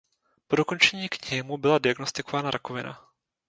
Po 0.47 0.55
dokončení 0.55 1.09
knihy 1.09 1.43
mu 1.43 1.57
byla 1.57 1.77
diagnostikována 1.77 2.51
rakovina. 2.51 3.09